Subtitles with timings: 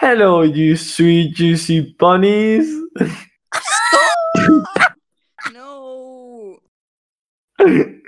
[0.00, 2.66] Hello, you sweet, juicy bunnies.
[5.52, 6.58] no.
[7.60, 8.00] okay,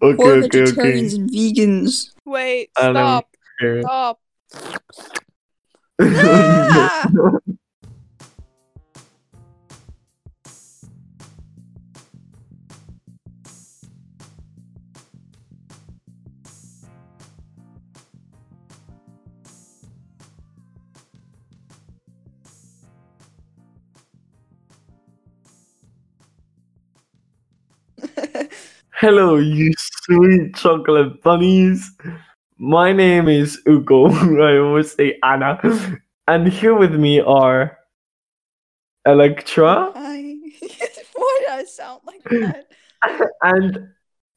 [0.00, 0.48] Poor okay, okay.
[0.48, 2.10] vegetarians and vegans.
[2.24, 3.28] Wait, stop,
[3.80, 4.20] stop.
[6.00, 7.08] Ah!
[28.98, 31.90] Hello, you sweet chocolate bunnies.
[32.56, 34.06] My name is Ugo.
[34.42, 35.60] I always say Anna.
[36.26, 37.76] And here with me are
[39.04, 40.36] Electra Hi.
[41.14, 42.68] Why did I sound like that?
[43.42, 43.88] and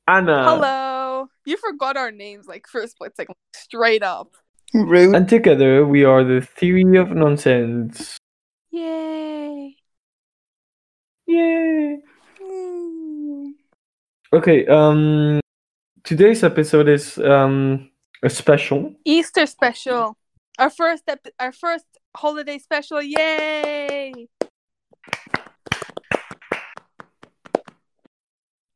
[0.09, 0.43] Anna.
[0.43, 1.29] Hello.
[1.45, 4.35] You forgot our names like first split second, straight up.
[4.73, 5.15] Rude.
[5.15, 8.17] And together we are the Theory of Nonsense.
[8.71, 9.77] Yay.
[11.27, 11.99] Yay!
[14.33, 14.37] Ooh.
[14.37, 15.39] Okay, um
[16.03, 17.89] today's episode is um
[18.23, 18.93] a special.
[19.05, 20.15] Easter special.
[20.57, 23.01] Our first ep- our first holiday special.
[23.01, 24.27] Yay!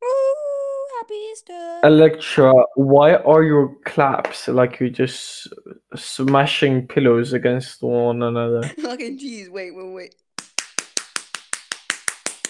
[0.02, 1.80] Ooh, happy Easter.
[1.84, 5.48] Electra, why are your claps like you're just
[5.94, 8.62] smashing pillows against one another?
[8.84, 10.14] okay, geez, wait, wait, wait.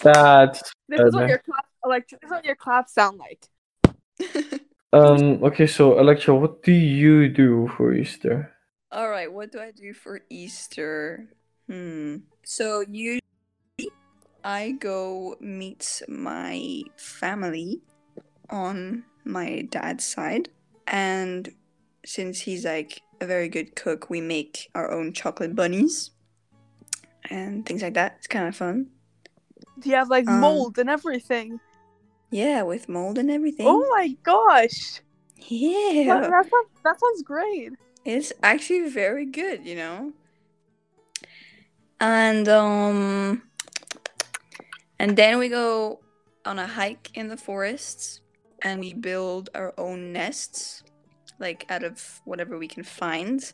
[0.01, 1.17] That's This is Okay.
[1.17, 3.47] what your clap like this is what your claps sound like.
[4.93, 8.51] um okay, so Electra, what do you do for Easter?
[8.91, 11.27] All right, what do I do for Easter?
[11.67, 12.17] Hmm.
[12.43, 13.21] So usually
[14.43, 17.81] I go meet my family
[18.49, 20.49] on my dad's side,
[20.87, 21.49] and
[22.05, 26.11] since he's like a very good cook, we make our own chocolate bunnies
[27.29, 28.15] and things like that.
[28.19, 28.87] It's kind of fun.
[29.79, 31.59] Do you have like Um, mold and everything?
[32.35, 33.65] Yeah, with mold and everything.
[33.65, 34.99] Oh my gosh.
[35.37, 36.19] That, yeah.
[36.19, 37.71] that, sounds, that sounds great.
[38.03, 40.11] It's actually very good, you know.
[42.01, 43.41] And um
[44.99, 46.01] and then we go
[46.43, 48.19] on a hike in the forests
[48.61, 50.83] and we build our own nests
[51.39, 53.53] like out of whatever we can find.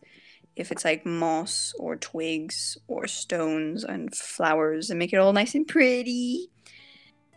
[0.56, 5.54] If it's like moss or twigs or stones and flowers and make it all nice
[5.54, 6.50] and pretty.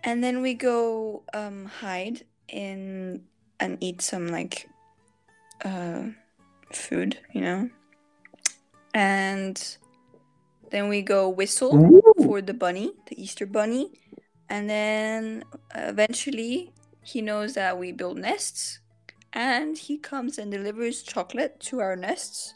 [0.04, 3.22] And then we go um hide in
[3.58, 4.68] and eat some like
[5.64, 6.10] uh
[6.72, 7.70] food, you know.
[8.92, 9.56] And
[10.70, 12.24] then we go whistle Ooh.
[12.24, 13.92] for the bunny, the Easter bunny.
[14.48, 15.44] And then
[15.74, 16.72] uh, eventually
[17.02, 18.80] he knows that we build nests
[19.32, 22.54] and he comes and delivers chocolate to our nests.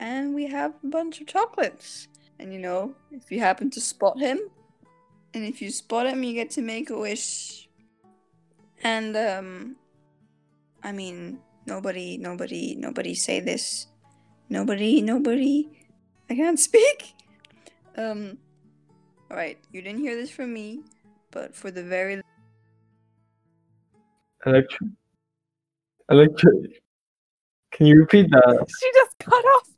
[0.00, 2.08] And we have a bunch of chocolates.
[2.38, 4.38] And you know, if you happen to spot him,
[5.34, 7.68] and if you spot him, you get to make a wish.
[8.82, 9.76] And um
[10.82, 13.86] I mean, nobody, nobody, nobody say this.
[14.48, 15.68] Nobody, nobody.
[16.30, 17.14] I can't speak.
[17.96, 18.38] Um.
[19.30, 20.80] All right, you didn't hear this from me,
[21.30, 22.22] but for the very
[24.46, 24.86] Electra.
[26.10, 26.52] Electra.
[27.72, 28.66] Can you repeat that?
[28.80, 29.68] She just cut off.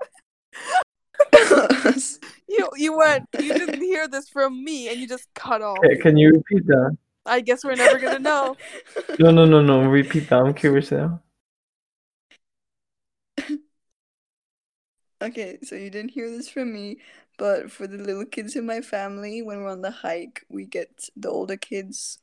[2.50, 5.78] You you went you didn't hear this from me and you just cut off.
[5.82, 6.96] Ca- Can you repeat that?
[7.24, 8.56] I guess we're never gonna know.
[9.18, 9.82] No, no, no, no.
[9.88, 10.40] Repeat that.
[10.40, 11.22] I'm curious now.
[15.22, 16.96] Okay, so you didn't hear this from me,
[17.36, 21.10] but for the little kids in my family, when we're on the hike, we get
[21.14, 22.20] the older kids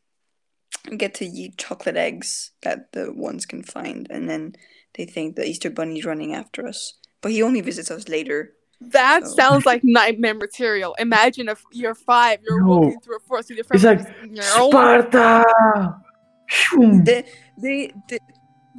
[0.97, 4.55] get to eat chocolate eggs that the ones can find, and then
[4.95, 6.95] they think the Easter Bunny's running after us.
[7.21, 8.53] But he only visits us later.
[8.79, 10.95] That So- sounds like nightmare material.
[10.99, 12.67] Imagine if you're five, you're No.
[12.77, 14.05] walking through a forest with your It's friends.
[14.05, 16.01] like and you're, oh, Sparta.
[16.49, 17.03] Shoom.
[17.03, 17.25] The,
[17.57, 18.19] they, the,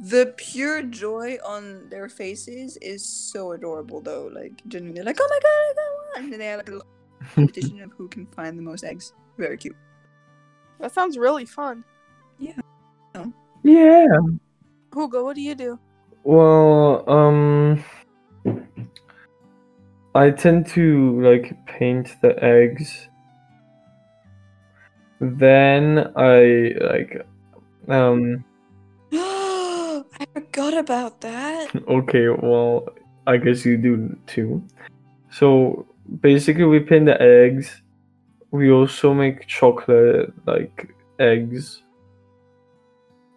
[0.01, 4.27] the pure joy on their faces is so adorable, though.
[4.33, 6.33] Like, genuinely, they're like, oh my god, I got one!
[6.33, 6.81] And they have like a
[7.35, 9.13] competition of who can find the most eggs.
[9.37, 9.75] Very cute.
[10.79, 11.83] that sounds really fun.
[12.39, 12.53] Yeah.
[13.63, 14.07] Yeah.
[14.93, 15.77] Hugo, what do you do?
[16.23, 17.83] Well, um,
[20.15, 23.09] I tend to like paint the eggs.
[25.21, 27.27] Then I like,
[27.87, 28.43] um,
[29.13, 31.69] I forgot about that.
[31.87, 32.89] okay, well,
[33.27, 34.63] I guess you do too.
[35.31, 35.85] So
[36.21, 37.81] basically, we paint the eggs.
[38.51, 41.83] We also make chocolate like eggs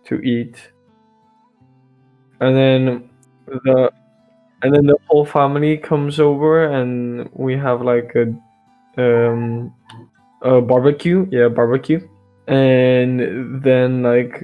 [0.05, 0.57] to eat.
[2.41, 3.11] And then
[3.47, 3.93] the
[4.63, 8.33] and then the whole family comes over and we have like a
[9.01, 9.75] um
[10.43, 11.27] a barbecue.
[11.31, 12.09] Yeah barbecue.
[12.47, 14.43] And then like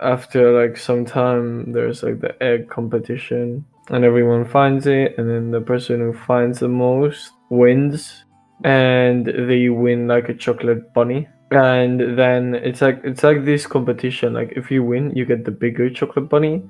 [0.00, 5.14] after like some time there's like the egg competition and everyone finds it.
[5.18, 8.24] And then the person who finds the most wins.
[8.64, 11.28] And they win like a chocolate bunny.
[11.52, 14.32] And then it's like it's like this competition.
[14.34, 16.62] Like if you win you get the bigger chocolate bunny.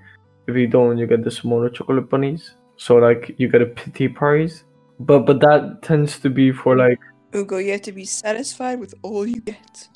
[0.46, 4.08] If you don't you get the smaller chocolate bunnies so like you get a pity
[4.08, 4.64] prize
[5.08, 6.98] but but that tends to be for like
[7.34, 9.88] Ugo, you have to be satisfied with all you get.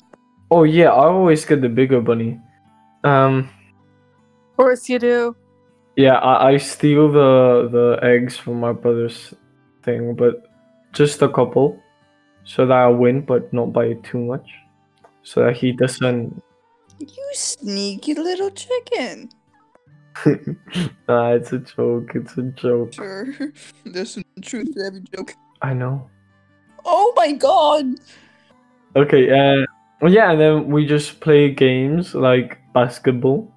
[0.51, 2.39] oh yeah i always get the bigger bunny
[3.03, 3.49] um
[4.51, 5.35] Of course you do.
[5.97, 7.31] yeah i, I steal the
[7.77, 9.33] the eggs from my brother's
[9.83, 10.45] thing but
[10.93, 11.81] just a couple
[12.43, 14.47] so that i win but not by too much
[15.23, 16.37] so that he doesn't
[16.99, 19.27] You sneaky little chicken.
[21.07, 22.11] nah, it's a joke.
[22.15, 22.93] It's a joke.
[22.93, 23.27] Sure,
[23.85, 25.35] there's some truth to every joke.
[25.61, 26.09] I know.
[26.85, 27.95] Oh my god!
[28.95, 29.65] Okay, uh,
[30.01, 33.51] well, yeah, and then we just play games like basketball,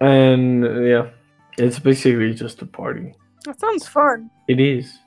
[0.00, 1.10] and uh, yeah,
[1.58, 3.14] it's basically just a party.
[3.44, 4.30] That sounds fun.
[4.48, 4.98] It is.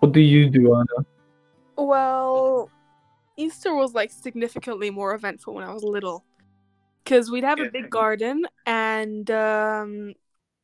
[0.00, 1.06] What do you do, Anna?
[1.76, 2.70] Well,
[3.36, 6.24] Easter was like significantly more eventful when I was little.
[7.08, 10.14] Because we'd have a big garden and um,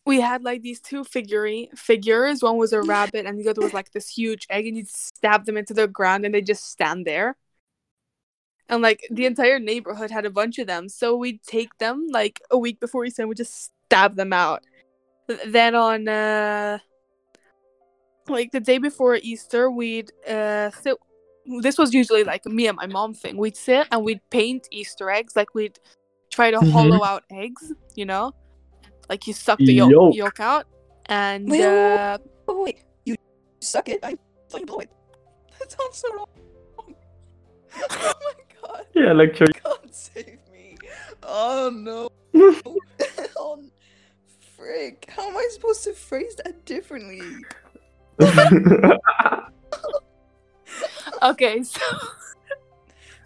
[0.05, 2.43] we had like these two figure figures.
[2.43, 5.47] One was a rabbit and the other was like this huge egg, and you'd stab
[5.47, 7.37] them into the ground and they just stand there.
[8.69, 10.89] And like the entire neighborhood had a bunch of them.
[10.89, 14.65] So we'd take them like a week before Easter and we'd just stab them out.
[15.47, 16.79] Then on uh
[18.29, 20.97] like the day before Easter, we'd uh sit.
[21.61, 23.37] This was usually like me and my mom thing.
[23.37, 25.37] We'd sit and we'd paint Easter eggs.
[25.37, 25.79] Like we'd
[26.35, 26.71] try to Mhm.
[26.73, 27.73] hollow out eggs.
[27.95, 28.33] You know,
[29.09, 30.15] like you suck the yolk, Yolk.
[30.17, 30.67] yolk out,
[31.07, 33.15] and Wait, wait, uh, Oh wait, you
[33.61, 34.01] suck it.
[34.03, 34.17] I
[34.51, 34.91] thought you blow it.
[35.59, 36.27] That sounds so wrong.
[37.91, 38.87] Oh my god!
[38.95, 39.47] Yeah, like Electra.
[39.63, 40.77] God save me!
[41.23, 42.09] Oh no!
[43.37, 43.63] oh,
[44.57, 45.07] frick!
[45.09, 47.23] How am I supposed to phrase that differently?
[51.23, 51.81] okay, so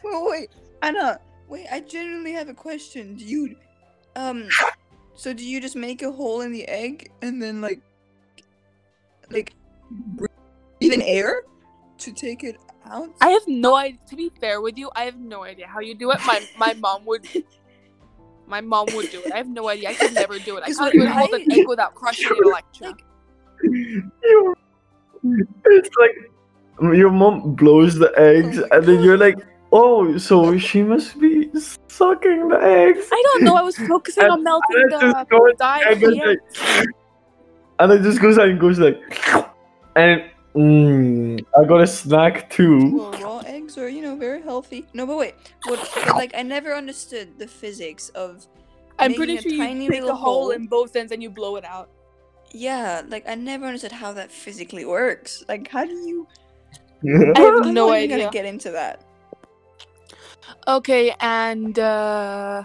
[0.04, 0.50] Wait, wait,
[0.82, 1.18] Anna.
[1.48, 3.14] Wait, I genuinely have a question.
[3.16, 3.56] Do you,
[4.16, 4.48] um,
[5.14, 7.80] so do you just make a hole in the egg and then like,
[9.30, 9.54] like,
[9.90, 11.42] breathe in air
[11.98, 13.10] to take it out?
[13.20, 13.98] I have no idea.
[14.08, 16.18] To be fair with you, I have no idea how you do it.
[16.26, 17.26] My my mom would.
[18.46, 19.32] My mom would do it.
[19.32, 19.90] I have no idea.
[19.90, 20.64] I could never do it.
[20.64, 22.88] I Is can't what even hold an egg without crushing an Electra.
[22.88, 23.04] Like,
[25.66, 29.36] it's like your mom blows the eggs, Oh and then you're like,
[29.72, 31.50] "Oh, so she must be
[31.88, 33.54] sucking the eggs." I don't know.
[33.54, 35.38] I was focusing And- on melting and it the just goes-
[35.88, 36.38] and goes like,
[37.80, 38.98] and it just goes out and goes like,
[39.96, 40.22] and
[40.54, 42.96] mm, I got a snack too.
[42.96, 44.86] well, raw eggs are you know very healthy.
[44.94, 45.34] No, but wait,
[45.66, 45.90] what?
[45.94, 48.46] But like, I never understood the physics of.
[49.00, 50.50] I'm pretty sure you tiny take a little hole hole.
[50.50, 51.88] in both ends and you blow it out.
[52.50, 55.44] Yeah, like I never understood how that physically works.
[55.48, 56.26] Like, how do you?
[57.36, 58.18] I have no not even idea.
[58.18, 59.04] gonna get into that.
[60.66, 62.64] Okay, and uh,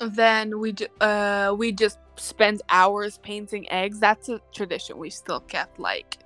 [0.00, 3.98] then we uh we just spend hours painting eggs.
[4.00, 5.78] That's a tradition we still kept.
[5.78, 6.18] Like,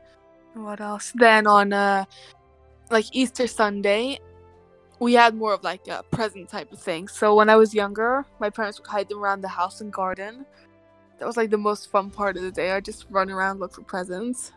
[0.55, 1.13] what else?
[1.15, 2.05] Then on uh,
[2.91, 4.19] like Easter Sunday,
[5.01, 7.09] we had more of like a present type of thing.
[7.09, 10.45] So when I was younger, my parents would hide them around the house and garden.
[11.19, 12.71] That was like the most fun part of the day.
[12.73, 14.53] I just run around look for presents.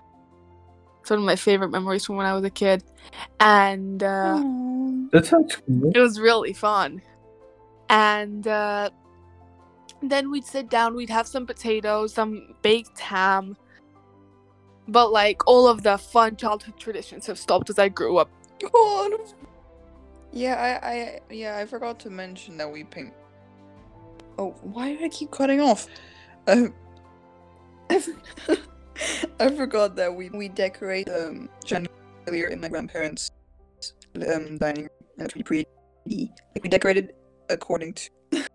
[1.01, 2.83] It's one of my favorite memories from when I was a kid,
[3.39, 4.39] and uh,
[5.11, 5.91] That sounds cool.
[5.93, 7.01] it was really fun.
[7.89, 8.91] And uh,
[10.01, 13.57] then we'd sit down, we'd have some potatoes, some baked ham.
[14.87, 18.29] But like all of the fun childhood traditions have stopped as I grew up.
[18.71, 19.11] God.
[20.31, 23.13] Yeah, I, I, yeah, I forgot to mention that we paint.
[24.37, 25.87] Oh, why do I keep cutting off?
[26.47, 26.71] I,
[28.95, 33.31] I, f- I forgot that we we decorate um chandelier in my grandparents'
[34.15, 34.89] um dining room.
[35.17, 35.65] and It's pretty
[36.05, 36.31] pretty.
[36.55, 37.13] Like we decorated
[37.49, 38.09] according to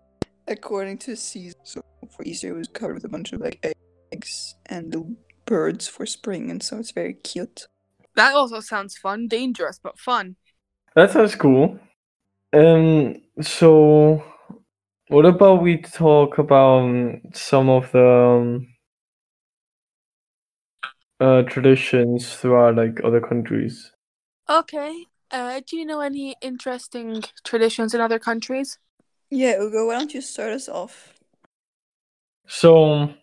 [0.47, 1.59] according to season.
[1.63, 1.81] So
[2.15, 3.75] for Easter, it was covered with a bunch of like
[4.11, 5.15] eggs and little
[5.45, 7.67] birds for spring, and so it's very cute.
[8.15, 10.35] That also sounds fun, dangerous but fun.
[10.95, 11.79] That sounds cool.
[12.53, 13.21] Um.
[13.41, 14.23] So,
[15.09, 18.67] what about we talk about um, some of the um,
[21.19, 23.91] uh, traditions throughout like other countries?
[24.49, 25.05] Okay.
[25.29, 28.79] Uh, do you know any interesting traditions in other countries?
[29.29, 31.13] Yeah, Ugo, why don't you start us off?
[32.47, 33.13] So,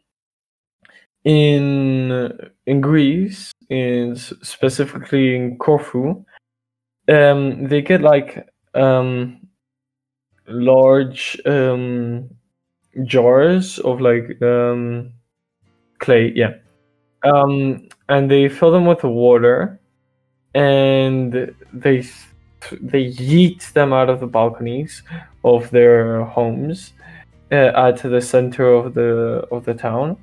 [1.24, 6.24] in in Greece, in specifically in Corfu,
[7.08, 9.48] um, they get like um,
[10.46, 12.28] large um,
[13.04, 15.14] jars of like um,
[16.00, 16.54] clay, yeah,
[17.24, 19.80] um, and they fill them with water,
[20.54, 25.02] and they th- they yeet them out of the balconies
[25.42, 26.92] of their homes
[27.50, 30.16] uh, at the center of the of the town,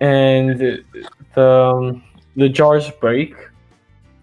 [0.00, 2.02] and the um,
[2.36, 3.34] the jars break,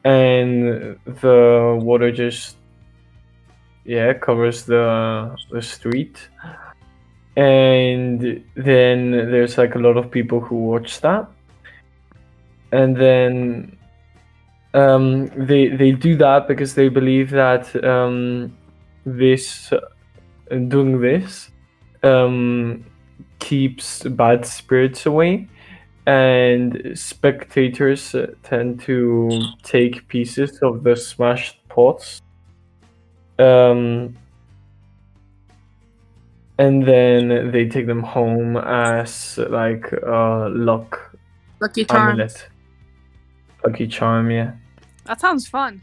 [0.04, 2.58] and the water just
[3.86, 6.30] yeah covers the the street,
[7.36, 11.28] and then there's like a lot of people who watch that,
[12.74, 13.78] and then
[14.74, 18.58] um, they they do that because they believe that um,
[19.06, 19.72] this
[20.68, 21.52] doing this
[22.02, 22.84] um,
[23.38, 25.48] keeps bad spirits away,
[26.08, 29.30] and spectators uh, tend to
[29.62, 32.22] take pieces of the smashed pots.
[33.38, 34.18] Um,
[36.58, 41.18] and then they take them home as like uh, luck
[41.60, 42.14] Lucky charms.
[42.14, 42.48] amulet,
[43.66, 44.32] lucky charm.
[44.32, 44.54] Yeah.
[45.06, 45.82] That sounds fun.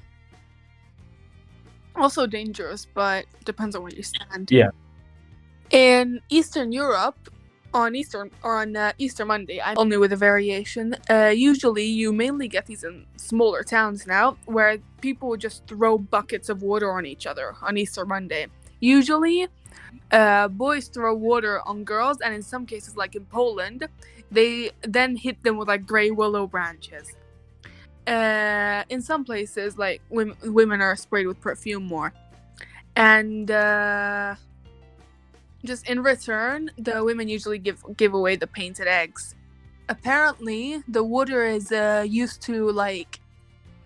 [1.96, 4.50] Also dangerous, but depends on where you stand.
[4.50, 4.70] Yeah.
[5.70, 7.16] In Eastern Europe,
[7.72, 10.96] on Easter or on uh, Easter Monday, I'm only with a variation.
[11.08, 15.98] Uh, usually, you mainly get these in smaller towns now, where people would just throw
[15.98, 18.46] buckets of water on each other on Easter Monday.
[18.80, 19.46] Usually,
[20.10, 23.86] uh, boys throw water on girls, and in some cases, like in Poland,
[24.32, 27.14] they then hit them with like gray willow branches
[28.06, 32.12] uh, in some places, like women, women are sprayed with perfume more,
[32.96, 34.34] and uh,
[35.64, 39.34] just in return, the women usually give give away the painted eggs.
[39.88, 43.20] Apparently, the water is uh, used to like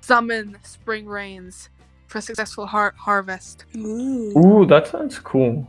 [0.00, 1.70] summon spring rains
[2.06, 3.64] for successful har- harvest.
[3.76, 4.38] Ooh.
[4.38, 5.66] Ooh, that sounds cool.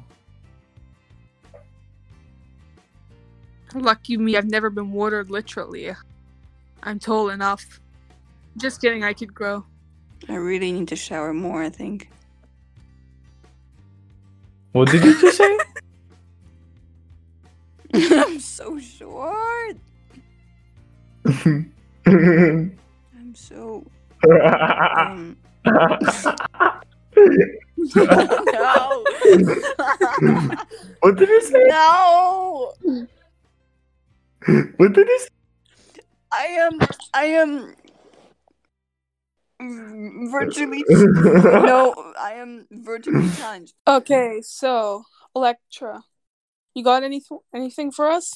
[3.74, 5.92] Lucky me, I've never been watered literally.
[6.84, 7.82] I'm tall enough.
[8.58, 9.66] Just kidding, I could grow.
[10.30, 12.10] I really need to shower more, I think.
[14.72, 15.58] What did you just say?
[17.94, 19.78] I'm so short.
[21.26, 22.78] I'm
[23.34, 23.86] so.
[24.24, 25.98] Um, no.
[31.00, 31.64] what did you say?
[31.68, 32.74] no.
[34.78, 35.30] What did you say?
[36.32, 36.80] I am.
[37.14, 37.76] I am.
[40.32, 40.84] Virtually.
[40.90, 43.74] no, I am virtually challenged.
[43.88, 45.04] Okay, so
[45.36, 46.04] Electra,
[46.74, 48.34] you got anything anything for us?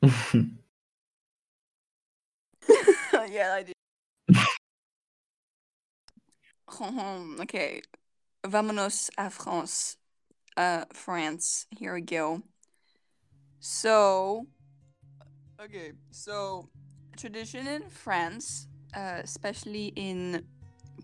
[3.28, 3.74] yeah, I did.
[7.40, 7.82] okay.
[8.46, 9.96] Vamonos à France.
[10.56, 11.66] Uh, France.
[11.76, 12.42] Here we go.
[13.60, 14.46] So,
[15.60, 16.68] okay, so
[17.16, 20.44] tradition in France, uh, especially in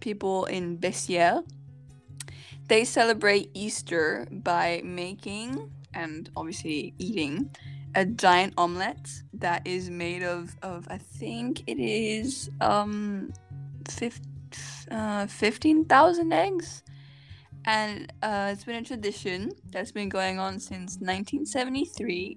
[0.01, 1.45] people in Bessières,
[2.69, 7.51] they celebrate Easter by making and obviously eating
[7.95, 13.33] a giant omelette that is made of, of I think it is um,
[13.89, 14.21] fif-
[14.91, 16.83] uh, 15,000 eggs.
[17.67, 22.37] And uh, it's been a tradition that's been going on since 1973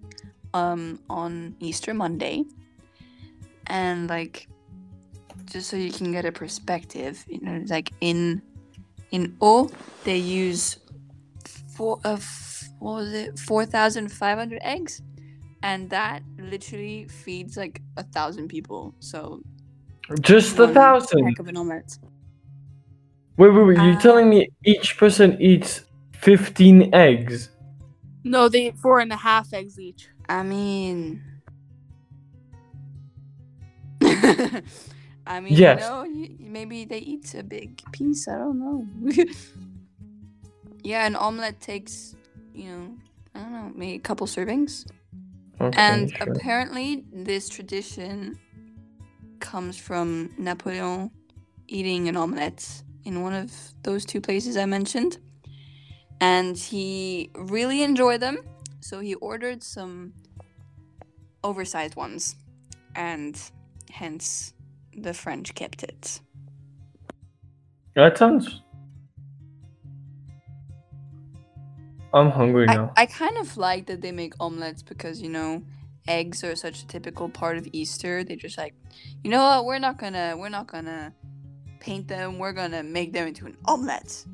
[0.54, 2.44] um, on Easter Monday.
[3.68, 4.48] And like,
[5.46, 8.42] just so you can get a perspective, you know, like in
[9.12, 9.74] in Haux,
[10.04, 10.78] they use
[11.76, 12.26] four of
[12.80, 15.02] what was it, four thousand five hundred eggs,
[15.64, 18.94] and that literally feeds like a thousand people.
[19.00, 19.42] So
[20.22, 21.26] Just a thousand.
[21.26, 21.98] heck of an omelette.
[23.38, 23.78] Wait, wait, wait.
[23.78, 25.82] You're Uh, telling me each person eats
[26.14, 27.50] 15 eggs?
[28.30, 30.10] No, they eat four and a half eggs each.
[30.30, 31.24] I mean,
[35.28, 35.80] I mean, Yes.
[35.82, 38.28] you know, you, maybe they eat a big piece.
[38.28, 38.86] I don't know.
[40.84, 42.16] yeah, an omelet takes,
[42.54, 42.98] you know,
[43.36, 44.86] I don't know, maybe a couple servings.
[45.60, 46.34] Okay, And sure.
[46.34, 48.38] apparently, this tradition
[49.40, 51.12] comes from Napoleon
[51.68, 53.52] eating an omelette in one of
[53.84, 55.18] those two places I mentioned.
[56.20, 58.40] And he really enjoyed them,
[58.80, 60.14] so he ordered some
[61.44, 62.36] oversized ones.
[62.96, 63.40] And
[63.92, 64.54] hence,
[64.98, 66.22] the French kept it.
[67.96, 68.62] That sounds.
[72.14, 72.94] I'm hungry I, now.
[72.96, 75.64] I kind of like that they make omelets because you know
[76.08, 78.24] eggs are such a typical part of Easter.
[78.24, 78.74] They just like,
[79.24, 79.66] you know what?
[79.66, 81.14] We're not gonna we're not gonna
[81.80, 82.40] paint them.
[82.40, 84.26] We're gonna make them into an omelet.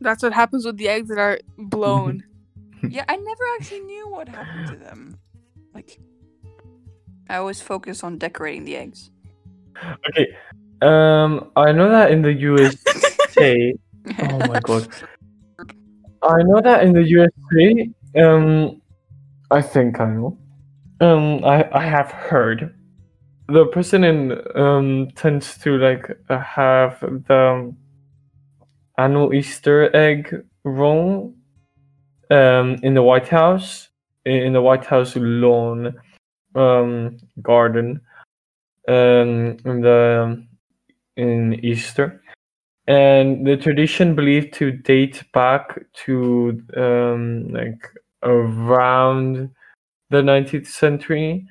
[0.00, 2.24] That's what happens with the eggs that are blown.
[2.88, 5.18] yeah, I never actually knew what happened to them.
[5.72, 5.98] Like,
[7.28, 9.10] I always focus on decorating the eggs.
[10.08, 10.28] Okay.
[10.82, 13.74] Um, I know that in the USA.
[14.18, 14.88] oh my god.
[16.22, 17.88] I know that in the USA.
[18.16, 18.82] Um,
[19.50, 20.38] I think I know.
[21.00, 22.74] Um, I I have heard.
[23.46, 27.74] The president um tends to like uh, have the
[28.96, 30.34] annual Easter egg
[30.64, 31.34] roll
[32.30, 33.90] um in the White House
[34.24, 35.94] in the White House lawn
[36.54, 38.00] um garden
[38.88, 40.46] um in the
[41.18, 42.22] in Easter.
[42.86, 47.90] And the tradition believed to date back to um like
[48.22, 49.50] around
[50.08, 51.46] the 19th century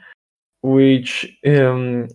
[0.64, 2.08] which um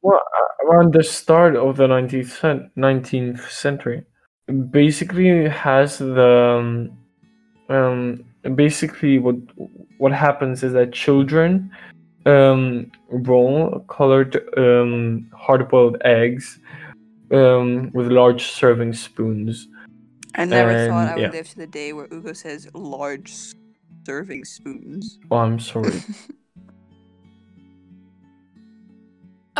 [0.00, 0.20] well
[0.64, 4.04] around the start of the 19th cent- 19th century
[4.70, 6.98] basically has the um,
[7.68, 8.24] um
[8.56, 9.36] basically what
[9.98, 11.70] what happens is that children
[12.26, 16.58] um roll colored um hard-boiled eggs
[17.32, 19.68] um with large serving spoons
[20.34, 21.30] I never thought I would yeah.
[21.30, 23.30] live to the day where Ugo says large
[24.06, 25.18] serving spoons.
[25.30, 26.02] oh i'm sorry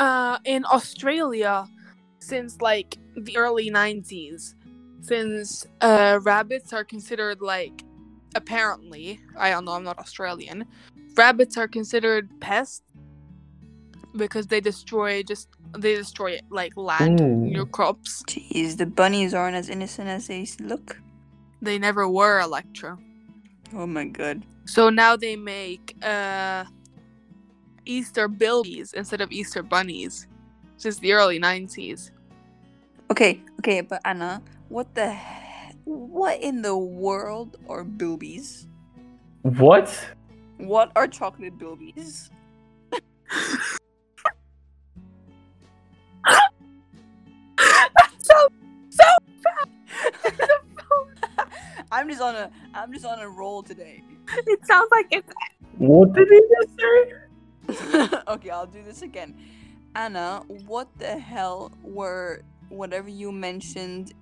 [0.03, 1.65] Uh, in Australia,
[2.19, 4.55] since like the early 90s,
[5.01, 7.85] since uh, rabbits are considered like,
[8.35, 10.65] apparently, I don't know, I'm not Australian,
[11.17, 12.83] rabbits are considered pests
[14.17, 15.47] because they destroy just,
[15.79, 17.47] they destroy like land, Ooh.
[17.49, 18.25] your crops.
[18.27, 21.01] Jeez, the bunnies aren't as innocent as they look.
[21.61, 22.99] They never were Electra.
[23.73, 24.43] Oh my god.
[24.65, 26.65] So now they make uh,
[27.85, 30.27] Easter bilbies instead of Easter bunnies.
[30.77, 32.11] Since the early 90s.
[33.11, 38.67] Okay, okay, but Anna, what the he- what in the world are bilbies?
[39.43, 39.95] what
[40.59, 42.31] What are chocolate bilbies?
[48.19, 48.49] so,
[48.91, 49.05] so
[51.93, 54.03] I'm just on a I'm just on a roll today.
[54.47, 55.33] It sounds like it's
[55.79, 57.13] what did he just say
[58.29, 59.37] okay, I'll do this again.
[59.95, 64.15] Anna, what the hell were whatever you mentioned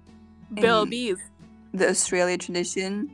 [0.53, 1.19] Bees.
[1.73, 3.11] the Australia tradition?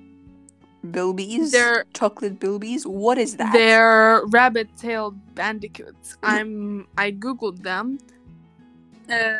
[0.85, 1.51] Bilbies?
[1.51, 2.87] They're- chocolate bilbies?
[2.87, 3.53] What is that?
[3.53, 6.17] They're rabbit-tailed bandicoots.
[6.23, 7.99] I'm I googled them.
[9.11, 9.35] Uh,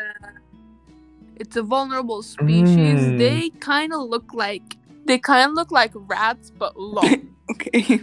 [1.35, 2.99] it's a vulnerable species.
[2.99, 3.17] Mm.
[3.17, 7.33] They kind of look like they kind of look like rats but long.
[7.49, 8.01] Okay.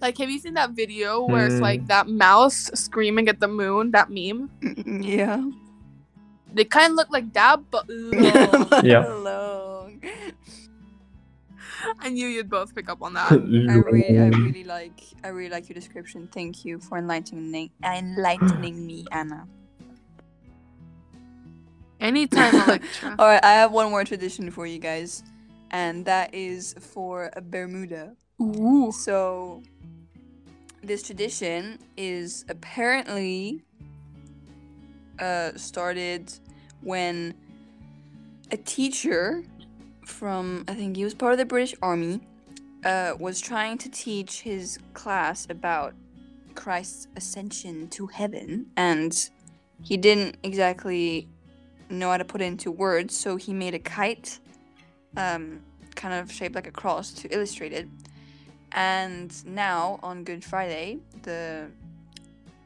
[0.00, 1.60] Like, have you seen that video where it's Mm.
[1.60, 3.90] like that mouse screaming at the moon?
[3.92, 4.50] That meme.
[5.02, 5.42] yeah.
[6.52, 8.68] They kind of look like that but long.
[8.84, 9.06] Yeah.
[9.06, 10.00] Long.
[12.00, 13.32] I knew you'd both pick up on that.
[13.32, 16.28] I really, I really like, I really like your description.
[16.32, 19.46] Thank you for enlightening, enlightening me, Anna.
[22.00, 23.14] Anytime, Electra.
[23.18, 25.22] All right, I have one more tradition for you guys,
[25.70, 28.14] and that is for Bermuda.
[28.40, 28.90] Ooh.
[28.92, 29.62] So,
[30.82, 33.62] this tradition is apparently
[35.18, 36.32] uh, started
[36.80, 37.34] when
[38.50, 39.44] a teacher
[40.04, 42.20] from, I think he was part of the British Army,
[42.84, 45.94] uh, was trying to teach his class about
[46.54, 49.30] Christ's ascension to heaven, and
[49.82, 51.28] he didn't exactly
[51.90, 54.38] know how to put it into words, so he made a kite,
[55.16, 55.60] um,
[55.94, 57.88] kind of shaped like a cross to illustrate it.
[58.72, 61.68] And now on Good Friday, the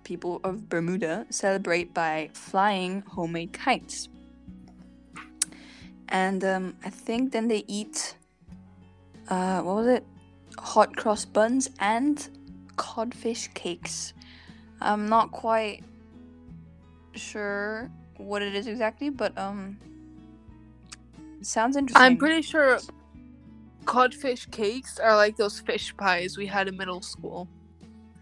[0.04, 4.08] people of Bermuda celebrate by flying homemade kites.
[6.08, 8.14] And um, I think then they eat,
[9.28, 10.04] uh, what was it?
[10.58, 12.28] Hot cross buns and
[12.76, 14.12] codfish cakes.
[14.80, 15.82] I'm not quite
[17.14, 19.78] sure what it is exactly, but um,
[21.40, 22.02] it sounds interesting.
[22.02, 22.78] I'm pretty sure
[23.84, 27.48] codfish cakes are like those fish pies we had in middle school.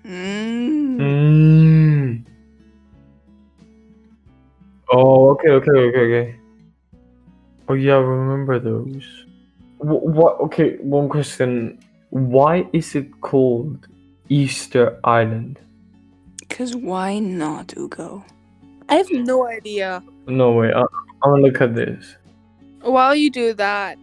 [0.04, 0.96] Mm.
[0.98, 2.26] Mm.
[4.92, 6.36] Oh, okay, okay, okay, okay.
[7.68, 9.24] Oh yeah, I remember those.
[9.78, 10.40] Wh- what?
[10.40, 11.78] Okay, one question.
[12.10, 13.88] Why is it called
[14.28, 15.58] Easter Island?
[16.50, 18.24] Cause why not, Ugo?
[18.88, 20.02] I have no idea.
[20.26, 20.72] No way.
[20.72, 20.80] I-
[21.22, 22.16] I'm gonna look at this.
[22.82, 23.96] While you do that,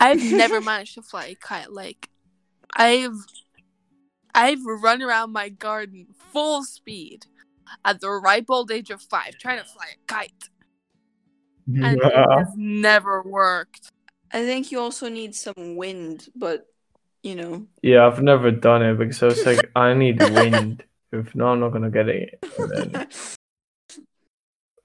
[0.00, 1.70] I've never managed to fly a kite.
[1.70, 2.08] Like,
[2.74, 3.14] I've
[4.34, 7.26] I've run around my garden full speed
[7.84, 10.48] at the ripe old age of five, trying to fly a kite,
[11.66, 13.90] and it has never worked.
[14.32, 16.66] I think you also need some wind, but
[17.22, 17.66] you know.
[17.82, 20.84] Yeah, I've never done it because I was like, I need wind.
[21.12, 22.38] If not, I'm not gonna get it.
[22.56, 23.08] Then-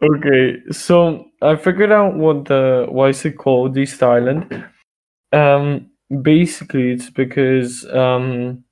[0.03, 4.65] Okay, so I figured out what the why is it called East Island.
[5.35, 8.63] Um, basically, it's because um,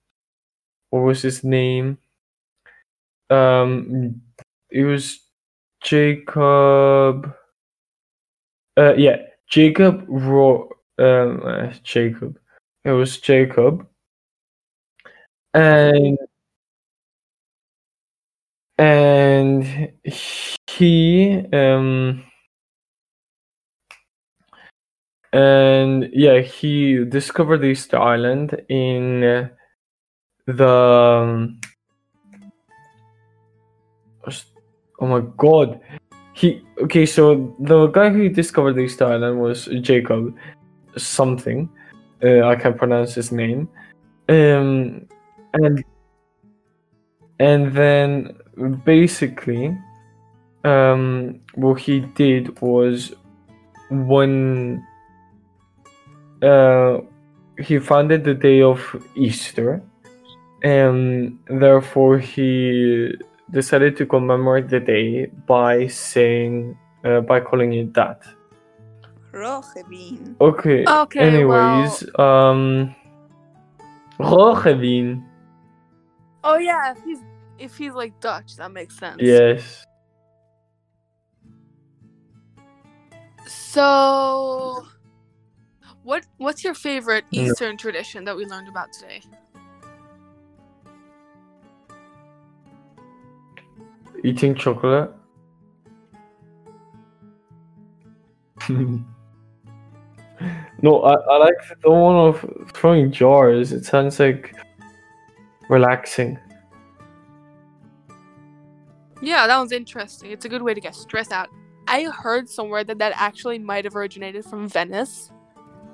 [0.92, 1.98] what was his name?
[3.30, 4.22] Um,
[4.70, 5.20] it was
[5.84, 7.34] Jacob.
[8.78, 9.18] Uh, yeah,
[9.50, 10.70] Jacob Ro.
[11.00, 12.40] Um, uh, Jacob.
[12.86, 13.88] It was Jacob,
[15.54, 16.18] and
[18.78, 19.92] and
[20.68, 22.24] he um
[25.34, 29.50] and yeah he discovered Easter Island in uh,
[30.46, 31.60] the um,
[35.00, 35.80] oh my god.
[36.34, 40.36] He okay so the guy who discovered Easter Island was Jacob
[40.98, 41.70] something.
[42.24, 43.68] Uh, I can't pronounce his name.
[44.30, 45.08] Um
[45.54, 45.84] and
[47.40, 48.38] and then
[48.86, 49.78] basically
[50.64, 53.14] um what he did was
[53.90, 54.84] when
[56.44, 57.00] uh
[57.58, 58.80] he founded the day of
[59.16, 59.82] easter
[60.64, 63.12] and therefore he
[63.52, 68.22] decided to commemorate the day by saying uh, by calling it that
[69.34, 70.36] Roggeveen.
[70.42, 72.94] okay Okay, anyways um
[74.20, 75.24] Roggeveen.
[76.44, 77.20] Oh yeah, if he's
[77.60, 79.22] if he's like Dutch, that makes sense.
[79.22, 79.84] yes
[83.46, 84.86] So,
[86.04, 87.42] what what's your favorite No.
[87.44, 89.22] Eastern tradition that we learned about today?
[94.26, 95.12] eating chocolate
[100.82, 104.56] no I, I like the one of throwing jars it sounds like
[105.68, 106.40] relaxing
[109.22, 110.32] Yeah, that one's interesting.
[110.32, 111.48] It's a good way to get stressed out.
[111.88, 115.32] I heard somewhere that that actually might have originated from Venice.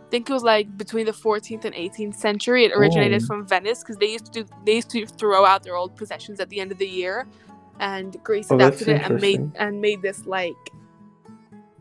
[0.09, 2.65] I think it was like between the 14th and 18th century.
[2.65, 3.25] It originated Oh.
[3.27, 6.39] from Venice because they used to do, they used to throw out their old possessions
[6.39, 7.27] at the end of the year,
[7.79, 10.55] and Greece Oh, that's adapted it and made and made this like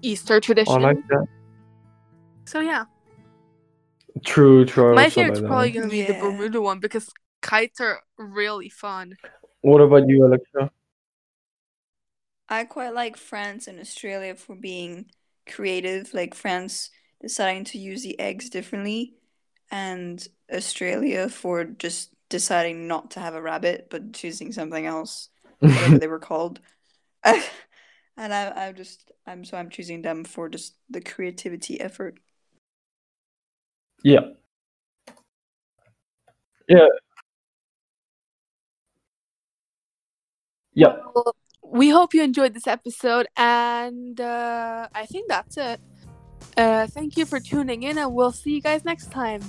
[0.02, 0.74] Easter tradition.
[0.74, 1.26] Oh, I like that
[2.44, 2.84] so yeah,
[4.24, 5.80] true true my also favorite's like that probably one.
[5.80, 7.08] gonna be the Bermuda one because
[7.40, 9.16] kites are really fun.
[9.62, 10.70] what about you Alexa
[12.50, 15.06] I quite like France and Australia for being
[15.46, 19.14] creative, like France deciding to use the eggs differently,
[19.70, 25.28] and Australia for just deciding not to have a rabbit but choosing something else,
[25.60, 26.60] whatever they were called.
[27.24, 27.42] and
[28.16, 32.18] I, I'm just, I'm so I'm choosing them for just the creativity effort.
[34.04, 34.20] yeah
[36.68, 36.86] yeah
[40.74, 45.80] yeah Well, we hope you enjoyed this episode, and uh, I think that's it.
[46.58, 49.40] Uh, thank you for tuning in, and we'll see you guys next time.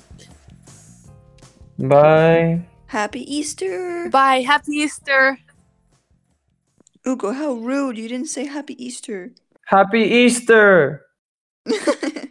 [1.80, 4.10] bye Happy Easter!
[4.10, 4.42] Bye.
[4.42, 5.40] Happy Easter.
[7.08, 7.98] Ugo, how rude!
[7.98, 9.32] You didn't say Happy Easter.
[9.66, 11.06] happy easter